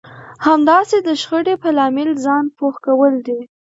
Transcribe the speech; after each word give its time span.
همداسې 0.45 0.97
د 1.07 1.09
شخړې 1.21 1.55
په 1.63 1.69
لامل 1.77 2.09
ځان 2.25 2.43
پوه 2.57 2.75
کول 2.85 3.13
دي. 3.27 3.39